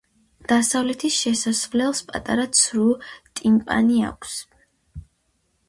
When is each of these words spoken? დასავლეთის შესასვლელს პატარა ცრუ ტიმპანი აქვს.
დასავლეთის 0.51 1.17
შესასვლელს 1.25 2.01
პატარა 2.09 2.47
ცრუ 2.61 2.87
ტიმპანი 3.41 4.03
აქვს. 4.11 4.35